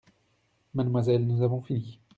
[0.73, 2.01] Mademoiselle, nous avons fini…